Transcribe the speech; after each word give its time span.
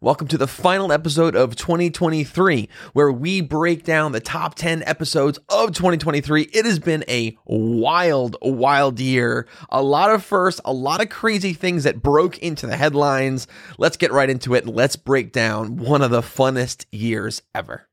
Welcome 0.00 0.28
to 0.28 0.38
the 0.38 0.46
final 0.46 0.92
episode 0.92 1.34
of 1.34 1.56
2023, 1.56 2.68
where 2.92 3.10
we 3.10 3.40
break 3.40 3.82
down 3.82 4.12
the 4.12 4.20
top 4.20 4.54
10 4.54 4.84
episodes 4.84 5.40
of 5.48 5.72
2023. 5.72 6.42
It 6.52 6.64
has 6.64 6.78
been 6.78 7.04
a 7.08 7.36
wild, 7.46 8.36
wild 8.40 9.00
year. 9.00 9.48
A 9.70 9.82
lot 9.82 10.12
of 10.12 10.22
firsts, 10.22 10.60
a 10.64 10.72
lot 10.72 11.02
of 11.02 11.08
crazy 11.08 11.52
things 11.52 11.82
that 11.82 12.00
broke 12.00 12.38
into 12.38 12.68
the 12.68 12.76
headlines. 12.76 13.48
Let's 13.76 13.96
get 13.96 14.12
right 14.12 14.30
into 14.30 14.54
it. 14.54 14.68
Let's 14.68 14.94
break 14.94 15.32
down 15.32 15.78
one 15.78 16.02
of 16.02 16.12
the 16.12 16.22
funnest 16.22 16.86
years 16.92 17.42
ever. 17.52 17.88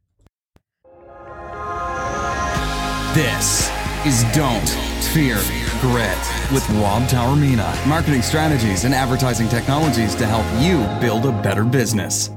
This 3.15 3.67
is 4.05 4.23
Don't 4.31 4.69
Fear 5.11 5.37
Grit 5.85 6.17
with 6.51 6.67
Rob 6.81 7.03
Taormina. 7.03 7.87
Marketing 7.87 8.23
strategies 8.23 8.85
and 8.85 8.95
advertising 8.95 9.47
technologies 9.47 10.15
to 10.15 10.25
help 10.25 10.45
you 10.59 10.79
build 10.99 11.27
a 11.27 11.41
better 11.43 11.63
business. 11.63 12.31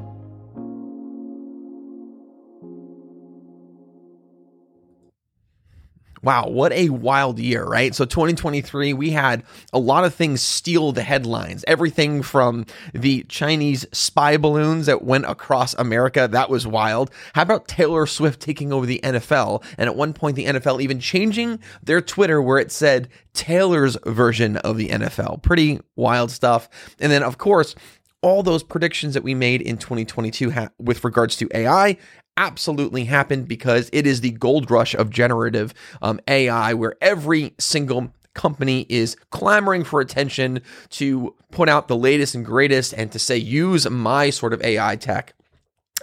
Wow, 6.23 6.49
what 6.49 6.73
a 6.73 6.89
wild 6.91 7.39
year, 7.39 7.65
right? 7.65 7.95
So 7.95 8.05
2023, 8.05 8.93
we 8.93 9.11
had 9.11 9.45
a 9.73 9.79
lot 9.79 10.05
of 10.05 10.15
things 10.15 10.43
steal 10.43 10.93
the 10.93 11.03
headlines. 11.03 11.65
Everything 11.67 12.23
from 12.23 12.67
the 12.93 13.25
Chinese 13.29 13.87
spy 13.93 14.37
balloons 14.37 14.87
that 14.87 15.03
went 15.03 15.27
across 15.27 15.75
America, 15.75 16.29
that 16.31 16.51
was 16.51 16.67
wild. 16.67 17.11
How 17.35 17.43
about 17.43 17.69
Taylor 17.69 18.07
Swift 18.07 18.41
taking 18.41 18.73
over 18.73 18.87
the 18.87 19.01
NFL? 19.03 19.65
And 19.77 19.89
at 19.89 19.97
one 19.97 20.13
point, 20.13 20.37
the 20.37 20.47
NFL 20.47 20.81
even 20.83 21.01
changing 21.01 21.61
their 21.83 22.01
Twitter 22.01 22.43
where 22.43 22.59
it 22.59 22.73
said 22.73 23.09
Taylor's 23.33 23.97
version 24.05 24.57
of 24.59 24.77
the 24.77 24.89
NFL. 24.89 25.43
Pretty 25.43 25.79
wild 25.95 26.31
stuff. 26.31 26.69
And 26.99 27.13
then, 27.13 27.23
of 27.23 27.39
course, 27.39 27.77
all 28.23 28.43
those 28.43 28.63
predictions 28.63 29.15
that 29.15 29.23
we 29.23 29.35
made 29.35 29.63
in 29.63 29.79
2022 29.79 30.51
ha- 30.51 30.69
with 30.79 31.05
regards 31.05 31.37
to 31.37 31.49
AI 31.55 31.97
absolutely 32.37 33.05
happened 33.05 33.49
because 33.49 33.91
it 33.93 34.07
is 34.07 34.21
the 34.21 34.31
gold 34.31 34.71
rush 34.71 34.95
of 34.95 35.11
generative 35.11 35.75
um, 36.03 36.21
AI, 36.29 36.73
where 36.75 36.95
every 37.01 37.55
single 37.59 38.13
company 38.35 38.87
is 38.89 39.17
clamoring 39.31 39.83
for 39.83 40.01
attention 40.01 40.61
to 40.91 41.35
put 41.51 41.69
out 41.69 41.89
the 41.89 41.97
latest 41.97 42.35
and 42.35 42.45
greatest 42.45 42.95
and 42.95 43.11
to 43.11 43.19
say, 43.19 43.37
use 43.37 43.89
my 43.91 44.31
sort 44.31 44.53
of 44.53 44.63
AI 44.63 44.95
tech. 44.97 45.35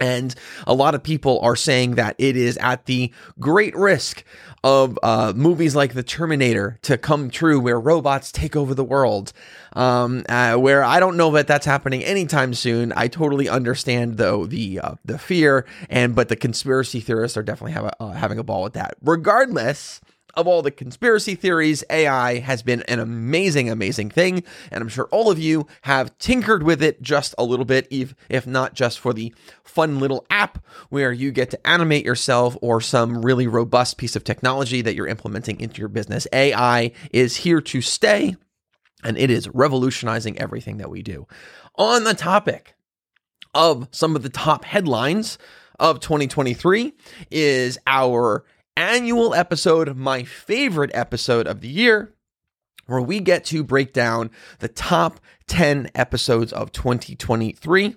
And 0.00 0.34
a 0.66 0.74
lot 0.74 0.94
of 0.94 1.02
people 1.02 1.40
are 1.40 1.56
saying 1.56 1.94
that 1.94 2.16
it 2.18 2.36
is 2.36 2.56
at 2.58 2.84
the 2.86 3.12
great 3.40 3.74
risk 3.74 4.24
of 4.62 4.98
uh, 5.02 5.32
movies 5.34 5.76
like 5.76 5.94
The 5.94 6.02
Terminator 6.02 6.78
to 6.82 6.98
come 6.98 7.30
true, 7.30 7.60
where 7.60 7.78
robots 7.78 8.32
take 8.32 8.56
over 8.56 8.74
the 8.74 8.84
world. 8.84 9.32
Um, 9.74 10.24
uh, 10.28 10.56
where 10.56 10.82
I 10.82 11.00
don't 11.00 11.16
know 11.16 11.30
that 11.32 11.46
that's 11.46 11.66
happening 11.66 12.02
anytime 12.02 12.54
soon. 12.54 12.92
I 12.96 13.08
totally 13.08 13.48
understand 13.48 14.16
though 14.16 14.46
the 14.46 14.80
uh, 14.80 14.94
the 15.04 15.18
fear, 15.18 15.66
and 15.88 16.14
but 16.14 16.28
the 16.28 16.36
conspiracy 16.36 17.00
theorists 17.00 17.36
are 17.36 17.42
definitely 17.42 17.72
have 17.72 17.84
a, 17.84 18.02
uh, 18.02 18.12
having 18.12 18.38
a 18.38 18.42
ball 18.42 18.62
with 18.62 18.72
that. 18.72 18.96
Regardless, 19.02 20.00
of 20.36 20.46
all 20.46 20.62
the 20.62 20.70
conspiracy 20.70 21.34
theories, 21.34 21.82
AI 21.90 22.38
has 22.38 22.62
been 22.62 22.82
an 22.82 23.00
amazing, 23.00 23.70
amazing 23.70 24.10
thing. 24.10 24.44
And 24.70 24.82
I'm 24.82 24.88
sure 24.88 25.08
all 25.10 25.30
of 25.30 25.38
you 25.38 25.66
have 25.82 26.16
tinkered 26.18 26.62
with 26.62 26.82
it 26.82 27.00
just 27.02 27.34
a 27.38 27.44
little 27.44 27.64
bit, 27.64 27.88
if, 27.90 28.46
not 28.46 28.74
just 28.74 29.00
for 29.00 29.12
the 29.12 29.34
fun 29.64 29.98
little 29.98 30.26
app 30.30 30.64
where 30.90 31.12
you 31.12 31.32
get 31.32 31.50
to 31.50 31.66
animate 31.66 32.04
yourself 32.04 32.56
or 32.60 32.80
some 32.80 33.22
really 33.22 33.46
robust 33.46 33.96
piece 33.96 34.14
of 34.14 34.24
technology 34.24 34.82
that 34.82 34.94
you're 34.94 35.06
implementing 35.06 35.58
into 35.60 35.80
your 35.80 35.88
business. 35.88 36.26
AI 36.32 36.92
is 37.12 37.36
here 37.36 37.60
to 37.60 37.80
stay 37.80 38.36
and 39.04 39.16
it 39.16 39.30
is 39.30 39.48
revolutionizing 39.48 40.38
everything 40.38 40.78
that 40.78 40.90
we 40.90 41.02
do. 41.02 41.26
On 41.76 42.04
the 42.04 42.14
topic 42.14 42.74
of 43.54 43.88
some 43.90 44.16
of 44.16 44.22
the 44.22 44.28
top 44.28 44.64
headlines 44.64 45.38
of 45.78 46.00
2023 46.00 46.92
is 47.30 47.78
our 47.86 48.44
annual 48.76 49.34
episode, 49.34 49.96
my 49.96 50.22
favorite 50.22 50.90
episode 50.94 51.46
of 51.46 51.60
the 51.60 51.68
year, 51.68 52.14
where 52.86 53.00
we 53.00 53.20
get 53.20 53.44
to 53.46 53.64
break 53.64 53.92
down 53.92 54.30
the 54.58 54.68
top 54.68 55.20
10 55.48 55.90
episodes 55.94 56.52
of 56.52 56.72
2023. 56.72 57.96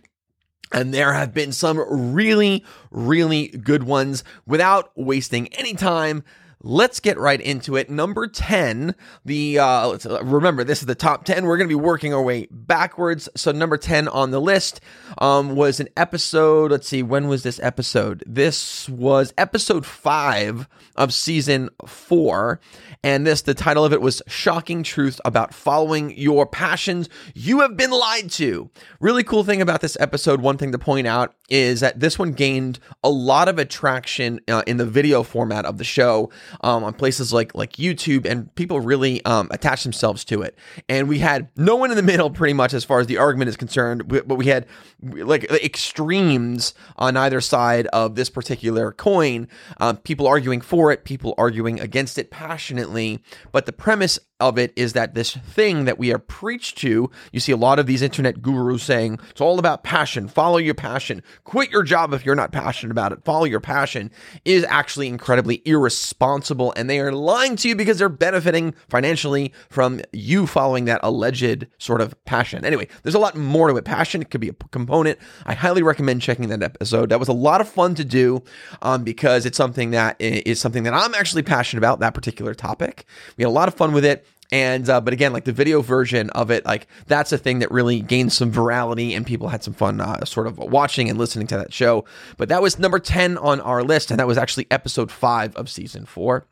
And 0.71 0.93
there 0.93 1.13
have 1.13 1.33
been 1.33 1.51
some 1.51 2.13
really, 2.13 2.63
really 2.91 3.47
good 3.47 3.83
ones. 3.83 4.23
Without 4.45 4.91
wasting 4.95 5.47
any 5.53 5.73
time, 5.73 6.23
let's 6.61 6.99
get 6.99 7.17
right 7.17 7.39
into 7.39 7.75
it. 7.75 7.89
Number 7.89 8.27
10, 8.27 8.95
the 9.23 9.59
uh 9.59 9.89
uh, 9.89 10.23
remember 10.23 10.63
this 10.63 10.79
is 10.79 10.85
the 10.85 10.95
top 10.95 11.25
10. 11.25 11.45
We're 11.45 11.57
going 11.57 11.69
to 11.69 11.75
be 11.75 11.81
working 11.81 12.13
our 12.13 12.21
way 12.21 12.47
backwards. 12.51 13.29
So 13.35 13.51
number 13.51 13.77
10 13.77 14.07
on 14.07 14.31
the 14.31 14.41
list 14.41 14.81
um 15.17 15.55
was 15.55 15.79
an 15.79 15.89
episode, 15.95 16.71
let's 16.71 16.87
see, 16.87 17.03
when 17.03 17.27
was 17.27 17.43
this 17.43 17.59
episode? 17.61 18.23
This 18.25 18.89
was 18.89 19.33
episode 19.37 19.85
5 19.85 20.67
of 20.95 21.13
season 21.13 21.69
4. 21.85 22.59
And 23.03 23.25
this 23.25 23.41
the 23.41 23.53
title 23.53 23.85
of 23.85 23.93
it 23.93 24.01
was 24.01 24.21
Shocking 24.27 24.83
Truth 24.83 25.21
About 25.23 25.53
Following 25.53 26.17
Your 26.17 26.45
Passions. 26.45 27.07
You 27.33 27.61
have 27.61 27.77
been 27.77 27.91
lied 27.91 28.29
to. 28.31 28.69
Really 28.99 29.23
cool 29.23 29.45
thing 29.45 29.61
about 29.61 29.79
this 29.81 29.95
episode, 29.99 30.41
one 30.41 30.57
thing 30.57 30.73
to 30.73 30.77
point 30.77 31.07
out 31.07 31.35
is 31.49 31.79
that 31.79 31.99
this 31.99 32.19
one 32.19 32.33
gained 32.33 32.79
a 33.03 33.09
lot 33.09 33.47
of 33.47 33.57
attraction 33.57 34.39
uh, 34.47 34.63
in 34.67 34.77
the 34.77 34.85
video 34.85 35.23
format 35.23 35.65
of 35.65 35.77
the 35.77 35.83
show 35.83 36.29
um, 36.61 36.83
on 36.83 36.93
places 36.93 37.33
like 37.33 37.55
like 37.55 37.73
YouTube, 37.73 38.25
and 38.25 38.53
people 38.55 38.79
really 38.79 39.23
um, 39.25 39.47
attached 39.51 39.83
themselves 39.83 40.23
to 40.25 40.41
it. 40.41 40.57
And 40.87 41.07
we 41.07 41.19
had 41.19 41.49
no 41.55 41.75
one 41.75 41.91
in 41.91 41.97
the 41.97 42.03
middle, 42.09 42.29
pretty 42.29 42.53
much, 42.53 42.73
as 42.73 42.83
far 42.83 42.99
as 42.99 43.07
the 43.07 43.17
argument 43.17 43.49
is 43.49 43.57
concerned. 43.57 44.07
But 44.07 44.35
we 44.35 44.47
had 44.47 44.65
like 45.01 45.45
extremes 45.51 46.73
on 46.97 47.17
either 47.17 47.41
side 47.41 47.87
of 47.87 48.15
this 48.15 48.29
particular 48.29 48.91
coin. 48.91 49.47
Um, 49.79 49.97
people 49.97 50.27
arguing 50.27 50.61
for 50.61 50.91
it, 50.91 51.03
people 51.03 51.33
arguing 51.37 51.79
against 51.79 52.17
it 52.17 52.31
passionately. 52.31 53.23
But 53.51 53.65
the 53.65 53.73
premise 53.73 54.19
of 54.39 54.57
it 54.57 54.71
is 54.75 54.93
that 54.93 55.13
this 55.13 55.35
thing 55.35 55.85
that 55.85 55.99
we 55.99 56.13
are 56.13 56.19
preached 56.19 56.77
to, 56.79 57.09
you 57.31 57.39
see 57.39 57.51
a 57.51 57.57
lot 57.57 57.79
of 57.79 57.85
these 57.85 58.01
internet 58.01 58.41
gurus 58.41 58.83
saying 58.83 59.19
it's 59.29 59.41
all 59.41 59.59
about 59.59 59.83
passion, 59.83 60.27
follow 60.27 60.57
your 60.57 60.73
passion, 60.73 61.21
quit 61.43 61.69
your 61.71 61.83
job 61.83 62.13
if 62.13 62.25
you're 62.25 62.35
not 62.35 62.51
passionate 62.51 62.91
about 62.91 63.11
it, 63.11 63.23
follow 63.23 63.45
your 63.45 63.59
passion, 63.59 64.11
is 64.45 64.63
actually 64.69 65.07
incredibly 65.07 65.61
irresponsible. 65.65 66.73
And 66.75 66.89
they 66.89 66.99
are 66.99 67.11
lying 67.11 67.55
to 67.57 67.67
you 67.67 67.75
because 67.75 67.99
they're 67.99 68.09
benefiting 68.09 68.73
financially 68.87 69.53
from 69.69 70.01
you 70.13 70.47
following 70.47 70.85
that 70.85 71.01
alleged 71.03 71.67
sort 71.77 72.01
of 72.01 72.15
passion. 72.25 72.63
Anyway, 72.63 72.87
there's 73.03 73.15
a 73.15 73.19
lot 73.19 73.35
more 73.35 73.67
to 73.67 73.75
it. 73.75 73.85
Passion 73.85 74.23
could 74.23 74.41
be 74.41 74.49
a 74.49 74.53
component. 74.71 75.19
I 75.45 75.53
highly 75.53 75.83
recommend 75.83 76.21
checking 76.21 76.47
that 76.49 76.63
episode. 76.63 77.09
That 77.09 77.19
was 77.19 77.27
a 77.27 77.33
lot 77.33 77.61
of 77.61 77.67
fun 77.67 77.95
to 77.95 78.05
do 78.05 78.43
um, 78.81 79.03
because 79.03 79.45
it's 79.45 79.57
something 79.57 79.91
that 79.91 80.15
is 80.19 80.59
something 80.59 80.83
that 80.83 80.93
I'm 80.93 81.13
actually 81.13 81.43
passionate 81.43 81.79
about, 81.79 81.99
that 81.99 82.13
particular 82.13 82.53
topic. 82.53 83.05
We 83.37 83.43
had 83.43 83.49
a 83.49 83.51
lot 83.51 83.67
of 83.67 83.73
fun 83.73 83.93
with 83.93 84.05
it. 84.05 84.25
And 84.51 84.89
uh, 84.89 84.99
but 84.99 85.13
again, 85.13 85.31
like 85.31 85.43
the 85.43 85.51
video 85.51 85.81
version 85.81 86.31
of 86.31 86.49
it, 86.49 86.65
like 86.65 86.87
that's 87.05 87.31
a 87.31 87.37
thing 87.37 87.59
that 87.59 87.69
really 87.69 88.01
gained 88.01 88.33
some 88.33 88.51
virality, 88.51 89.15
and 89.15 89.25
people 89.25 89.47
had 89.47 89.63
some 89.63 89.75
fun, 89.75 90.01
uh, 90.01 90.25
sort 90.25 90.47
of 90.47 90.57
watching 90.57 91.07
and 91.07 91.19
listening 91.19 91.45
to 91.47 91.57
that 91.57 91.71
show. 91.71 92.05
But 92.37 92.49
that 92.49 92.61
was 92.61 92.79
number 92.79 92.97
ten 92.97 93.37
on 93.37 93.61
our 93.61 93.83
list, 93.83 94.09
and 94.09 94.19
that 94.19 94.27
was 94.27 94.39
actually 94.39 94.65
episode 94.71 95.11
five 95.11 95.55
of 95.55 95.69
season 95.69 96.05
four. 96.05 96.47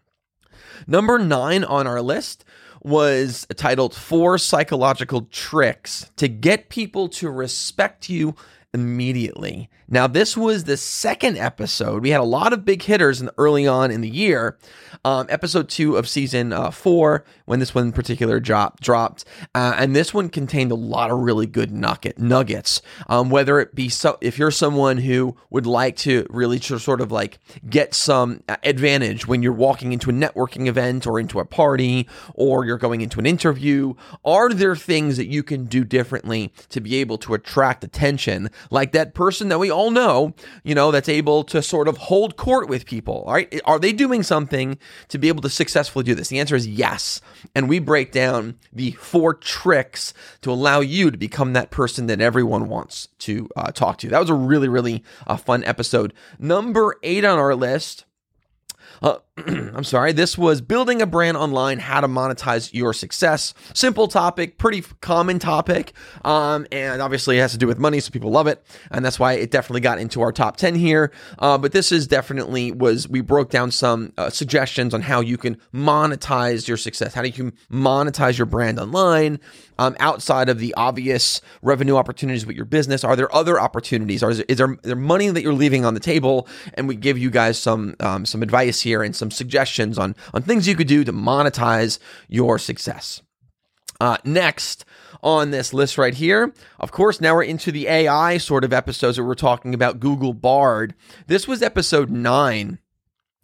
Number 0.85 1.17
nine 1.17 1.63
on 1.63 1.87
our 1.87 2.01
list 2.01 2.45
was 2.83 3.47
titled 3.55 3.95
Four 3.95 4.37
Psychological 4.37 5.23
Tricks 5.31 6.11
to 6.17 6.27
Get 6.27 6.69
People 6.69 7.09
to 7.09 7.29
Respect 7.29 8.09
You 8.09 8.35
Immediately. 8.73 9.69
Now, 9.87 10.07
this 10.07 10.35
was 10.35 10.65
the 10.65 10.75
second 10.75 11.37
episode. 11.37 12.03
We 12.03 12.09
had 12.09 12.19
a 12.19 12.25
lot 12.25 12.51
of 12.51 12.65
big 12.65 12.81
hitters 12.81 13.21
in, 13.21 13.27
the, 13.27 13.33
early 13.37 13.65
on 13.65 13.89
in 13.89 14.01
the 14.01 14.09
year, 14.09 14.57
um, 15.05 15.25
episode 15.29 15.69
two 15.69 15.95
of 15.95 16.09
season 16.09 16.51
uh, 16.51 16.71
four, 16.71 17.23
when 17.45 17.59
this 17.59 17.73
one 17.73 17.85
in 17.85 17.91
particular 17.93 18.41
drop, 18.41 18.81
dropped. 18.81 19.23
Uh, 19.55 19.73
and 19.77 19.95
this 19.95 20.13
one 20.13 20.27
contained 20.27 20.73
a 20.73 20.75
lot 20.75 21.09
of 21.09 21.19
really 21.19 21.47
good 21.47 21.71
nugget, 21.71 22.19
nuggets. 22.19 22.81
Um, 23.07 23.29
whether 23.29 23.61
it 23.61 23.73
be 23.73 23.87
so, 23.87 24.17
if 24.19 24.37
you're 24.37 24.51
someone 24.51 24.97
who 24.97 25.37
would 25.49 25.65
like 25.65 25.95
to 25.97 26.27
really 26.29 26.59
sort 26.59 26.99
of 26.99 27.09
like 27.09 27.39
get 27.69 27.93
some 27.93 28.43
advantage 28.63 29.25
when 29.25 29.41
you're 29.41 29.53
walking 29.53 29.93
into 29.93 30.09
a 30.09 30.13
networking 30.13 30.67
event 30.67 31.07
or 31.07 31.21
into 31.21 31.39
a 31.39 31.45
party 31.45 32.09
or 32.33 32.65
you're 32.65 32.77
going 32.77 32.99
into 32.99 33.19
an 33.19 33.25
interview, 33.25 33.93
are 34.25 34.49
there 34.49 34.75
things 34.75 35.15
that 35.15 35.27
you 35.27 35.41
can 35.41 35.63
do 35.65 35.85
differently 35.85 36.51
to 36.67 36.81
be 36.81 36.97
able 36.97 37.17
to 37.19 37.33
attract 37.33 37.85
attention? 37.85 38.49
Like 38.69 38.91
that 38.91 39.13
person 39.13 39.49
that 39.49 39.59
we 39.59 39.69
all 39.69 39.91
know, 39.91 40.33
you 40.63 40.75
know, 40.75 40.91
that's 40.91 41.09
able 41.09 41.43
to 41.45 41.61
sort 41.61 41.87
of 41.87 41.97
hold 41.97 42.37
court 42.37 42.69
with 42.69 42.85
people. 42.85 43.23
Right. 43.27 43.61
Are 43.65 43.79
they 43.79 43.93
doing 43.93 44.23
something 44.23 44.77
to 45.09 45.17
be 45.17 45.27
able 45.27 45.41
to 45.41 45.49
successfully 45.49 46.03
do 46.03 46.15
this? 46.15 46.29
The 46.29 46.39
answer 46.39 46.55
is 46.55 46.67
yes. 46.67 47.21
And 47.55 47.69
we 47.69 47.79
break 47.79 48.11
down 48.11 48.55
the 48.71 48.91
four 48.91 49.33
tricks 49.33 50.13
to 50.41 50.51
allow 50.51 50.79
you 50.79 51.11
to 51.11 51.17
become 51.17 51.53
that 51.53 51.71
person 51.71 52.07
that 52.07 52.21
everyone 52.21 52.69
wants 52.69 53.07
to 53.19 53.49
uh, 53.55 53.71
talk 53.71 53.97
to. 53.99 54.09
That 54.09 54.19
was 54.19 54.29
a 54.29 54.35
really, 54.35 54.67
really 54.67 55.03
uh, 55.25 55.37
fun 55.37 55.63
episode. 55.63 56.13
Number 56.39 56.95
eight 57.03 57.25
on 57.25 57.39
our 57.39 57.55
list. 57.55 58.05
Uh, 59.01 59.17
I'm 59.47 59.83
sorry, 59.83 60.13
this 60.13 60.35
was 60.35 60.61
building 60.61 60.99
a 60.99 61.05
brand 61.05 61.37
online, 61.37 61.77
how 61.77 62.01
to 62.01 62.07
monetize 62.07 62.73
your 62.73 62.91
success. 62.91 63.53
Simple 63.75 64.07
topic, 64.07 64.57
pretty 64.57 64.81
common 65.01 65.37
topic, 65.37 65.93
um, 66.25 66.65
and 66.71 67.03
obviously 67.03 67.37
it 67.37 67.41
has 67.41 67.51
to 67.51 67.57
do 67.59 67.67
with 67.67 67.77
money, 67.77 67.99
so 67.99 68.09
people 68.09 68.31
love 68.31 68.47
it, 68.47 68.65
and 68.89 69.05
that's 69.05 69.19
why 69.19 69.33
it 69.33 69.51
definitely 69.51 69.81
got 69.81 69.99
into 69.99 70.21
our 70.21 70.31
top 70.31 70.57
10 70.57 70.73
here. 70.73 71.11
Uh, 71.37 71.55
but 71.55 71.71
this 71.71 71.91
is 71.91 72.07
definitely 72.07 72.71
was 72.71 73.07
we 73.07 73.21
broke 73.21 73.51
down 73.51 73.69
some 73.69 74.11
uh, 74.17 74.31
suggestions 74.31 74.93
on 74.93 75.01
how 75.01 75.19
you 75.19 75.37
can 75.37 75.55
monetize 75.71 76.67
your 76.67 76.77
success, 76.77 77.13
how 77.13 77.21
do 77.21 77.29
you 77.29 77.51
monetize 77.71 78.39
your 78.39 78.47
brand 78.47 78.79
online 78.79 79.39
um, 79.79 79.95
outside 79.99 80.49
of 80.49 80.59
the 80.59 80.73
obvious 80.75 81.41
revenue 81.61 81.95
opportunities 81.95 82.45
with 82.45 82.55
your 82.55 82.65
business? 82.65 83.03
Are 83.03 83.15
there 83.15 83.33
other 83.33 83.59
opportunities? 83.59 84.23
Or 84.23 84.31
is, 84.31 84.39
is 84.41 84.57
there, 84.57 84.73
is 84.73 84.79
there 84.83 84.95
money 84.95 85.29
that 85.29 85.41
you're 85.43 85.53
leaving 85.53 85.85
on 85.85 85.93
the 85.93 85.99
table? 85.99 86.47
And 86.73 86.87
we 86.87 86.95
give 86.95 87.17
you 87.17 87.29
guys 87.29 87.59
some 87.59 87.95
um, 87.99 88.25
some 88.25 88.43
advice 88.43 88.81
here 88.81 89.03
and 89.03 89.15
some 89.15 89.26
suggestions 89.31 89.97
on 89.97 90.15
on 90.33 90.41
things 90.41 90.67
you 90.67 90.75
could 90.75 90.87
do 90.87 91.03
to 91.03 91.13
monetize 91.13 91.99
your 92.27 92.59
success. 92.59 93.21
Uh, 93.99 94.17
next 94.23 94.85
on 95.23 95.49
this 95.49 95.73
list 95.73 95.97
right 95.97 96.13
here, 96.13 96.53
of 96.79 96.91
course, 96.91 97.19
now 97.19 97.33
we're 97.33 97.43
into 97.43 97.71
the 97.71 97.87
AI 97.87 98.37
sort 98.37 98.63
of 98.63 98.71
episodes 98.71 99.17
that 99.17 99.23
we're 99.23 99.33
talking 99.33 99.73
about 99.73 99.99
Google 99.99 100.33
Bard. 100.33 100.93
This 101.25 101.47
was 101.47 101.63
episode 101.63 102.11
nine 102.11 102.77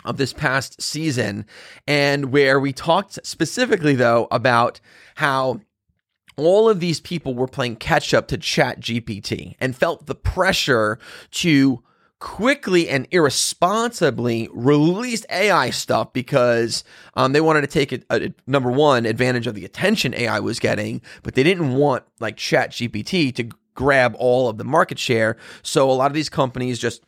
of 0.05 0.17
this 0.17 0.33
past 0.33 0.81
season, 0.81 1.45
and 1.87 2.31
where 2.31 2.59
we 2.59 2.73
talked 2.73 3.25
specifically 3.25 3.95
though 3.95 4.27
about 4.29 4.79
how 5.15 5.61
all 6.35 6.69
of 6.69 6.79
these 6.79 6.99
people 6.99 7.33
were 7.33 7.47
playing 7.47 7.75
catch 7.75 8.13
up 8.13 8.27
to 8.27 8.37
Chat 8.37 8.79
GPT 8.79 9.55
and 9.59 9.75
felt 9.75 10.05
the 10.05 10.15
pressure 10.15 10.99
to 11.31 11.83
quickly 12.23 12.87
and 12.87 13.05
irresponsibly 13.11 14.47
released 14.53 15.25
AI 15.29 15.69
stuff 15.71 16.13
because 16.13 16.85
um, 17.15 17.33
they 17.33 17.41
wanted 17.41 17.59
to 17.59 17.67
take 17.67 17.91
a, 17.91 17.99
a, 18.09 18.33
number 18.47 18.71
one 18.71 19.05
advantage 19.05 19.45
of 19.45 19.55
the 19.55 19.65
attention 19.65 20.13
AI 20.13 20.39
was 20.39 20.57
getting, 20.57 21.01
but 21.21 21.35
they 21.35 21.43
didn't 21.43 21.73
want 21.75 22.05
like 22.21 22.37
Chat 22.37 22.71
GPT 22.71 23.35
to 23.35 23.49
grab 23.75 24.15
all 24.17 24.47
of 24.47 24.57
the 24.57 24.63
market 24.63 24.97
share. 24.97 25.35
So 25.63 25.91
a 25.91 25.91
lot 25.91 26.09
of 26.09 26.13
these 26.13 26.29
companies 26.29 26.79
just 26.79 27.03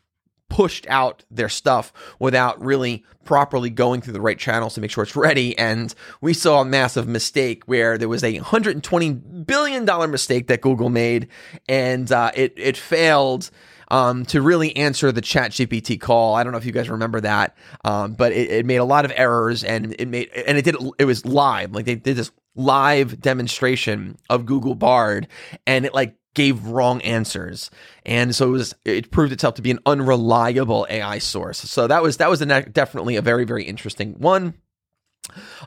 pushed 0.49 0.85
out 0.87 1.23
their 1.31 1.47
stuff 1.47 1.93
without 2.19 2.61
really 2.61 3.05
properly 3.23 3.69
going 3.69 4.01
through 4.01 4.13
the 4.13 4.21
right 4.21 4.37
channels 4.37 4.75
to 4.75 4.81
make 4.81 4.91
sure 4.91 5.05
it's 5.05 5.15
ready. 5.15 5.57
And 5.57 5.95
we 6.19 6.33
saw 6.33 6.59
a 6.59 6.65
massive 6.65 7.07
mistake 7.07 7.63
where 7.67 7.97
there 7.97 8.09
was 8.09 8.21
a 8.21 8.37
$120 8.37 9.47
billion 9.47 10.11
mistake 10.11 10.47
that 10.47 10.59
Google 10.59 10.89
made, 10.89 11.29
and 11.69 12.11
uh, 12.11 12.31
it, 12.35 12.53
it 12.57 12.75
failed. 12.75 13.49
Um, 13.89 14.25
to 14.27 14.41
really 14.41 14.75
answer 14.75 15.11
the 15.11 15.21
chat 15.21 15.51
GPT 15.51 16.01
call. 16.01 16.33
I 16.33 16.43
don't 16.43 16.51
know 16.51 16.57
if 16.57 16.65
you 16.65 16.71
guys 16.71 16.89
remember 16.89 17.21
that, 17.21 17.55
um, 17.83 18.13
but 18.13 18.31
it, 18.31 18.49
it, 18.49 18.65
made 18.65 18.77
a 18.77 18.83
lot 18.83 19.05
of 19.05 19.11
errors 19.15 19.63
and 19.63 19.95
it 19.99 20.07
made, 20.07 20.29
and 20.29 20.57
it 20.57 20.65
did, 20.65 20.75
it 20.97 21.05
was 21.05 21.23
live. 21.23 21.71
Like 21.71 21.85
they 21.85 21.95
did 21.95 22.15
this 22.15 22.31
live 22.55 23.21
demonstration 23.21 24.17
of 24.29 24.45
Google 24.45 24.73
Bard 24.73 25.27
and 25.67 25.85
it 25.85 25.93
like 25.93 26.15
gave 26.35 26.65
wrong 26.65 27.01
answers, 27.01 27.71
and 28.05 28.35
so 28.35 28.49
it 28.49 28.51
was 28.51 28.75
it 28.85 29.09
proved 29.09 29.33
itself 29.33 29.55
to 29.55 29.61
be 29.63 29.71
an 29.71 29.79
unreliable 29.85 30.85
AI 30.89 31.17
source. 31.17 31.57
So 31.57 31.87
that 31.87 32.03
was 32.03 32.17
that 32.17 32.29
was 32.29 32.41
a, 32.41 32.61
definitely 32.63 33.15
a 33.15 33.21
very 33.21 33.45
very 33.45 33.63
interesting 33.63 34.13
one. 34.19 34.53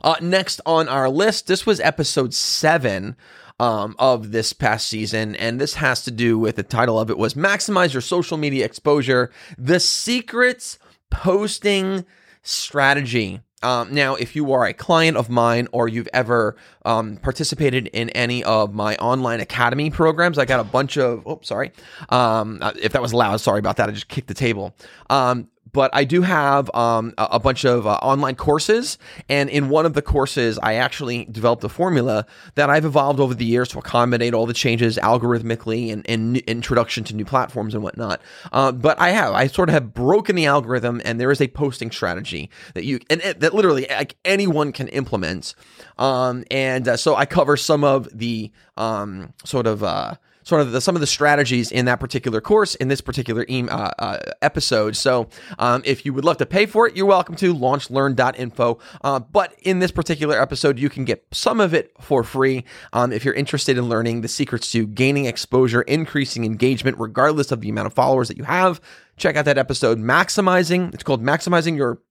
Uh, 0.03 0.15
next 0.21 0.61
on 0.65 0.87
our 0.87 1.09
list, 1.09 1.47
this 1.47 1.65
was 1.65 1.81
episode 1.81 2.33
seven. 2.33 3.17
Um, 3.59 3.95
of 3.99 4.31
this 4.31 4.53
past 4.53 4.87
season, 4.87 5.35
and 5.35 5.59
this 5.59 5.73
has 5.75 6.01
to 6.05 6.11
do 6.11 6.39
with 6.39 6.55
the 6.55 6.63
title 6.63 6.97
of 6.97 7.09
it 7.09 7.17
was 7.17 7.33
"Maximize 7.33 7.91
Your 7.91 8.01
Social 8.01 8.37
Media 8.37 8.63
Exposure: 8.63 9.31
The 9.57 9.81
Secrets 9.81 10.79
Posting 11.09 12.05
Strategy." 12.41 13.41
Um, 13.61 13.93
now, 13.93 14.15
if 14.15 14.35
you 14.35 14.53
are 14.53 14.65
a 14.65 14.73
client 14.73 15.17
of 15.17 15.29
mine 15.29 15.67
or 15.73 15.89
you've 15.89 16.07
ever 16.13 16.55
um, 16.89 17.17
participated 17.17 17.87
in 17.93 18.09
any 18.09 18.43
of 18.43 18.73
my 18.73 18.95
online 18.95 19.39
academy 19.39 19.91
programs, 19.91 20.39
I 20.39 20.45
got 20.45 20.59
a 20.59 20.63
bunch 20.63 20.97
of. 20.97 21.21
Oh, 21.27 21.39
sorry. 21.43 21.71
Um, 22.09 22.57
uh, 22.61 22.73
if 22.81 22.93
that 22.93 23.01
was 23.01 23.13
loud, 23.13 23.39
sorry 23.41 23.59
about 23.59 23.77
that. 23.77 23.89
I 23.89 23.91
just 23.91 24.07
kicked 24.07 24.27
the 24.27 24.33
table. 24.33 24.75
Um, 25.09 25.49
but 25.71 25.91
I 25.93 26.03
do 26.03 26.21
have 26.21 26.73
um, 26.73 27.13
a, 27.17 27.39
bunch 27.39 27.65
of 27.65 27.85
uh, 27.85 27.93
online 27.95 28.35
courses. 28.35 28.97
And 29.27 29.49
in 29.49 29.69
one 29.69 29.85
of 29.85 29.93
the 29.93 30.01
courses, 30.01 30.57
I 30.61 30.75
actually 30.75 31.25
developed 31.25 31.63
a 31.63 31.69
formula 31.69 32.25
that 32.55 32.69
I've 32.69 32.85
evolved 32.85 33.19
over 33.19 33.33
the 33.33 33.45
years 33.45 33.69
to 33.69 33.79
accommodate 33.79 34.33
all 34.33 34.45
the 34.45 34.53
changes 34.53 34.97
algorithmically 34.97 35.91
and, 35.91 36.07
and 36.09 36.37
introduction 36.37 37.03
to 37.05 37.15
new 37.15 37.25
platforms 37.25 37.73
and 37.73 37.83
whatnot. 37.83 38.21
Uh, 38.51 38.71
but 38.71 38.99
I 38.99 39.09
have, 39.09 39.33
I 39.33 39.47
sort 39.47 39.69
of 39.69 39.73
have 39.73 39.93
broken 39.93 40.35
the 40.35 40.45
algorithm, 40.45 41.01
and 41.05 41.19
there 41.19 41.31
is 41.31 41.41
a 41.41 41.47
posting 41.47 41.91
strategy 41.91 42.49
that 42.73 42.85
you, 42.85 42.99
and 43.09 43.21
that 43.21 43.53
literally 43.53 43.85
like 43.89 44.15
anyone 44.25 44.71
can 44.71 44.87
implement. 44.89 45.53
Um, 45.97 46.45
and 46.49 46.78
uh, 46.87 46.97
so 46.97 47.15
I 47.15 47.25
cover 47.25 47.57
some 47.57 47.83
of 47.83 48.07
the 48.17 48.51
um, 48.77 49.33
sort 49.43 49.67
of, 49.67 49.83
uh, 49.83 50.15
sort 50.43 50.61
of 50.61 50.71
the, 50.71 50.81
some 50.81 50.95
of 50.95 50.99
the 50.99 51.07
strategies 51.07 51.71
in 51.71 51.85
that 51.85 51.99
particular 51.99 52.41
course 52.41 52.75
in 52.75 52.87
this 52.87 53.01
particular 53.01 53.45
e- 53.47 53.67
uh, 53.69 53.91
uh, 53.99 54.17
episode. 54.41 54.95
So 54.97 55.29
um, 55.59 55.81
if 55.85 56.05
you 56.05 56.13
would 56.13 56.25
love 56.25 56.37
to 56.37 56.45
pay 56.45 56.65
for 56.65 56.87
it, 56.87 56.95
you're 56.95 57.05
welcome 57.05 57.35
to 57.35 57.53
launchlearn.info. 57.53 58.79
Uh, 59.01 59.19
but 59.19 59.53
in 59.61 59.79
this 59.79 59.91
particular 59.91 60.41
episode, 60.41 60.79
you 60.79 60.89
can 60.89 61.05
get 61.05 61.23
some 61.31 61.59
of 61.59 61.73
it 61.73 61.93
for 62.01 62.23
free 62.23 62.65
um, 62.93 63.11
if 63.13 63.23
you're 63.23 63.33
interested 63.33 63.77
in 63.77 63.87
learning 63.87 64.21
the 64.21 64.27
secrets 64.27 64.71
to 64.71 64.87
gaining 64.87 65.25
exposure, 65.25 65.83
increasing 65.83 66.43
engagement, 66.43 66.97
regardless 66.97 67.51
of 67.51 67.61
the 67.61 67.69
amount 67.69 67.87
of 67.87 67.93
followers 67.93 68.27
that 68.27 68.37
you 68.37 68.43
have. 68.43 68.81
Check 69.17 69.35
out 69.35 69.45
that 69.45 69.57
episode, 69.57 69.99
Maximizing. 69.99 70.93
It's 70.93 71.03
called 71.03 71.23
Maximizing 71.23 71.75
Your 71.77 72.01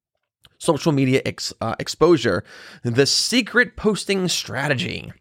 social 0.59 0.93
media 0.93 1.23
ex, 1.25 1.53
uh, 1.61 1.75
exposure, 1.79 2.45
the 2.83 3.07
secret 3.07 3.77
posting 3.77 4.29
strategy. 4.29 5.13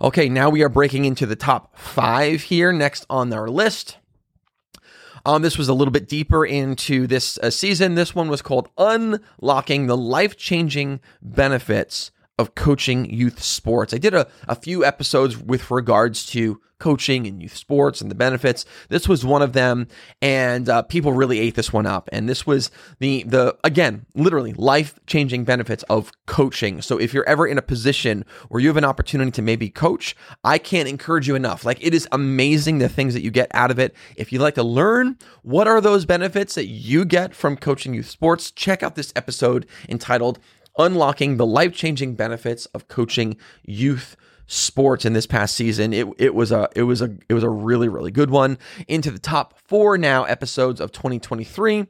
Okay, 0.00 0.28
now 0.28 0.48
we 0.48 0.62
are 0.62 0.68
breaking 0.68 1.04
into 1.04 1.26
the 1.26 1.36
top 1.36 1.76
five 1.76 2.42
here. 2.42 2.72
Next 2.72 3.04
on 3.10 3.32
our 3.32 3.48
list. 3.48 3.96
Um, 5.26 5.42
this 5.42 5.58
was 5.58 5.68
a 5.68 5.74
little 5.74 5.92
bit 5.92 6.08
deeper 6.08 6.46
into 6.46 7.06
this 7.06 7.38
uh, 7.38 7.50
season. 7.50 7.96
This 7.96 8.14
one 8.14 8.28
was 8.28 8.40
called 8.40 8.68
Unlocking 8.78 9.86
the 9.86 9.96
Life 9.96 10.36
Changing 10.36 11.00
Benefits 11.20 12.12
of 12.38 12.54
Coaching 12.54 13.12
Youth 13.12 13.42
Sports. 13.42 13.92
I 13.92 13.98
did 13.98 14.14
a, 14.14 14.26
a 14.46 14.54
few 14.54 14.84
episodes 14.84 15.36
with 15.36 15.70
regards 15.70 16.24
to 16.26 16.60
coaching 16.78 17.26
and 17.26 17.42
youth 17.42 17.56
sports 17.56 18.00
and 18.00 18.10
the 18.10 18.14
benefits. 18.14 18.64
This 18.88 19.08
was 19.08 19.24
one 19.24 19.42
of 19.42 19.52
them, 19.52 19.88
and 20.22 20.68
uh, 20.68 20.82
people 20.82 21.12
really 21.12 21.40
ate 21.40 21.54
this 21.54 21.72
one 21.72 21.86
up. 21.86 22.08
And 22.12 22.28
this 22.28 22.46
was 22.46 22.70
the 23.00 23.24
the 23.24 23.56
again, 23.64 24.06
literally 24.14 24.52
life 24.54 24.98
changing 25.06 25.44
benefits 25.44 25.82
of 25.84 26.12
coaching. 26.26 26.80
So 26.82 26.98
if 26.98 27.12
you're 27.12 27.28
ever 27.28 27.46
in 27.46 27.58
a 27.58 27.62
position 27.62 28.24
where 28.48 28.60
you 28.60 28.68
have 28.68 28.76
an 28.76 28.84
opportunity 28.84 29.30
to 29.32 29.42
maybe 29.42 29.68
coach, 29.68 30.14
I 30.44 30.58
can't 30.58 30.88
encourage 30.88 31.28
you 31.28 31.34
enough. 31.34 31.64
Like 31.64 31.84
it 31.84 31.94
is 31.94 32.08
amazing 32.12 32.78
the 32.78 32.88
things 32.88 33.14
that 33.14 33.22
you 33.22 33.30
get 33.30 33.50
out 33.52 33.70
of 33.70 33.78
it. 33.78 33.94
If 34.16 34.32
you'd 34.32 34.42
like 34.42 34.54
to 34.54 34.62
learn 34.62 35.18
what 35.42 35.66
are 35.66 35.80
those 35.80 36.04
benefits 36.04 36.54
that 36.54 36.66
you 36.66 37.04
get 37.04 37.34
from 37.34 37.56
coaching 37.56 37.94
youth 37.94 38.08
sports, 38.08 38.50
check 38.50 38.82
out 38.82 38.94
this 38.94 39.12
episode 39.16 39.66
entitled 39.88 40.38
unlocking 40.78 41.36
the 41.36 41.46
life 41.46 41.74
changing 41.74 42.14
benefits 42.14 42.66
of 42.66 42.88
coaching 42.88 43.36
youth 43.64 44.16
sports 44.46 45.04
in 45.04 45.12
this 45.12 45.26
past 45.26 45.54
season. 45.54 45.92
It 45.92 46.08
it 46.18 46.34
was 46.34 46.50
a 46.50 46.68
it 46.74 46.84
was 46.84 47.02
a 47.02 47.14
it 47.28 47.34
was 47.34 47.44
a 47.44 47.50
really 47.50 47.88
really 47.88 48.10
good 48.10 48.30
one. 48.30 48.58
Into 48.88 49.10
the 49.10 49.18
top 49.18 49.58
four 49.66 49.96
now 49.98 50.24
episodes 50.24 50.80
of 50.80 50.92
2023. 50.92 51.86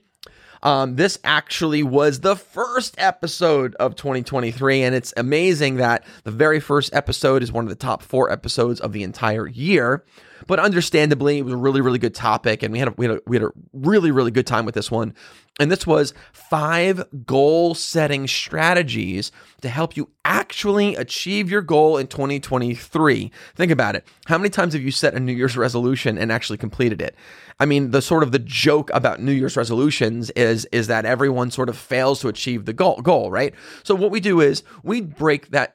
Um, 0.63 0.97
this 0.97 1.19
actually 1.23 1.85
was 1.85 2.21
the 2.21 2.35
first 2.35 2.97
episode 2.99 3.77
of 3.77 3.95
2023, 3.95 4.83
and 4.83 4.95
it's 4.95 5.15
amazing 5.17 5.77
that 5.77 6.05
the 6.25 6.33
very 6.33 6.59
first 6.59 6.93
episode 6.93 7.45
is 7.45 7.53
one 7.53 7.65
of 7.65 7.69
the 7.69 7.77
top 7.77 8.03
four 8.03 8.31
episodes 8.31 8.81
of 8.81 8.93
the 8.93 9.05
entire 9.05 9.47
year. 9.47 10.05
But 10.47 10.61
understandably, 10.61 11.39
it 11.39 11.45
was 11.45 11.55
a 11.55 11.59
really, 11.59 11.81
really 11.81 11.99
good 11.99 12.15
topic, 12.15 12.63
and 12.63 12.73
we 12.73 12.79
had 12.79 12.89
a, 12.89 12.95
we 12.97 13.07
had 13.07 13.17
a, 13.17 13.21
we 13.27 13.37
had 13.37 13.45
a 13.45 13.51
really, 13.73 14.11
really 14.11 14.31
good 14.31 14.47
time 14.47 14.65
with 14.65 14.75
this 14.75 14.91
one. 14.91 15.15
And 15.61 15.73
this 15.73 15.87
was 15.87 16.15
five 16.33 17.05
goal 17.27 17.75
setting 17.75 18.29
strategies 18.29 19.33
to 19.61 19.69
help 19.69 19.97
you 19.97 20.11
actually 20.25 20.95
achieve 20.95 21.51
your 21.51 21.63
goal 21.63 21.97
in 21.97 22.07
2023. 22.07 23.33
Think 23.57 23.73
about 23.73 23.97
it. 23.97 24.07
How 24.27 24.39
many 24.39 24.51
times 24.51 24.75
have 24.75 24.83
you 24.83 24.93
set 24.93 25.15
a 25.15 25.21
New 25.21 25.33
Year's 25.33 25.57
resolution 25.57 26.17
and 26.17 26.31
actually 26.31 26.59
completed 26.59 27.03
it? 27.03 27.17
I 27.59 27.67
mean, 27.67 27.91
the 27.91 28.01
sort 28.01 28.23
of 28.23 28.31
the 28.31 28.39
joke 28.39 28.89
about 28.95 29.21
New 29.21 29.33
Year's 29.33 29.57
resolutions 29.57 30.31
is 30.31 30.65
is 30.67 30.87
that 30.87 31.05
everyone 31.05 31.51
sort 31.51 31.69
of 31.69 31.77
fails 31.77 32.21
to 32.21 32.29
achieve 32.29 32.65
the 32.65 32.73
goal, 32.73 33.01
goal, 33.03 33.33
right? 33.33 33.53
So 33.83 33.97
what 33.97 34.13
we 34.13 34.21
do 34.21 34.41
is 34.41 34.63
we 34.85 35.01
break 35.01 35.51
that 35.51 35.75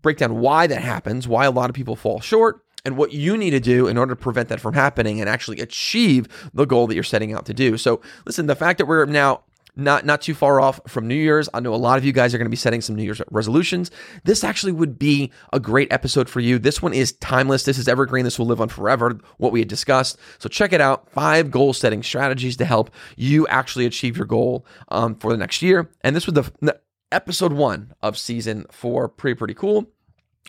break 0.00 0.18
down 0.18 0.38
why 0.38 0.68
that 0.68 0.82
happens, 0.82 1.26
why 1.26 1.44
a 1.44 1.50
lot 1.50 1.70
of 1.70 1.74
people 1.74 1.96
fall 1.96 2.20
short, 2.20 2.62
and 2.88 2.96
what 2.96 3.12
you 3.12 3.36
need 3.36 3.50
to 3.50 3.60
do 3.60 3.86
in 3.86 3.98
order 3.98 4.14
to 4.14 4.20
prevent 4.20 4.48
that 4.48 4.60
from 4.60 4.72
happening 4.72 5.20
and 5.20 5.28
actually 5.28 5.60
achieve 5.60 6.26
the 6.54 6.64
goal 6.64 6.86
that 6.86 6.94
you're 6.94 7.04
setting 7.04 7.34
out 7.34 7.44
to 7.44 7.52
do. 7.52 7.76
So, 7.76 8.00
listen, 8.24 8.46
the 8.46 8.56
fact 8.56 8.78
that 8.78 8.86
we're 8.86 9.04
now 9.04 9.42
not 9.76 10.06
not 10.06 10.22
too 10.22 10.34
far 10.34 10.58
off 10.58 10.80
from 10.88 11.06
New 11.06 11.14
Year's. 11.14 11.48
I 11.52 11.60
know 11.60 11.74
a 11.74 11.76
lot 11.76 11.98
of 11.98 12.04
you 12.04 12.12
guys 12.12 12.34
are 12.34 12.38
going 12.38 12.46
to 12.46 12.50
be 12.50 12.56
setting 12.56 12.80
some 12.80 12.96
New 12.96 13.04
Year's 13.04 13.20
resolutions. 13.30 13.90
This 14.24 14.42
actually 14.42 14.72
would 14.72 14.98
be 14.98 15.30
a 15.52 15.60
great 15.60 15.92
episode 15.92 16.30
for 16.30 16.40
you. 16.40 16.58
This 16.58 16.80
one 16.80 16.94
is 16.94 17.12
timeless. 17.12 17.62
This 17.62 17.76
is 17.78 17.88
evergreen. 17.88 18.24
This 18.24 18.38
will 18.38 18.46
live 18.46 18.60
on 18.60 18.70
forever. 18.70 19.20
What 19.36 19.52
we 19.52 19.60
had 19.60 19.68
discussed. 19.68 20.18
So 20.38 20.48
check 20.48 20.72
it 20.72 20.80
out. 20.80 21.10
Five 21.10 21.50
goal 21.50 21.74
setting 21.74 22.02
strategies 22.02 22.56
to 22.56 22.64
help 22.64 22.90
you 23.16 23.46
actually 23.48 23.84
achieve 23.84 24.16
your 24.16 24.26
goal 24.26 24.66
um, 24.88 25.14
for 25.14 25.30
the 25.30 25.38
next 25.38 25.62
year. 25.62 25.90
And 26.00 26.16
this 26.16 26.26
was 26.26 26.34
the, 26.34 26.50
the 26.60 26.80
episode 27.12 27.52
one 27.52 27.92
of 28.02 28.18
season 28.18 28.64
four. 28.72 29.08
Pretty 29.08 29.36
pretty 29.36 29.54
cool. 29.54 29.86